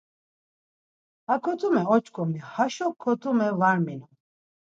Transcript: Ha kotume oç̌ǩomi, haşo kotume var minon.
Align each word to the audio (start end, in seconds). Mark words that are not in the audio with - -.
Ha 1.27 1.35
kotume 1.43 1.81
oç̌ǩomi, 1.95 2.39
haşo 2.51 2.87
kotume 3.01 3.49
var 3.59 3.77
minon. 3.85 4.13